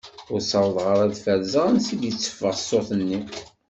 Ur 0.31 0.39
sawḍeɣ 0.49 0.85
ara 0.93 1.03
ad 1.05 1.15
feṛzeɣ 1.23 1.63
ansa 1.69 1.95
d-itteffeɣ 2.01 2.53
ṣṣut-nni. 2.61 3.19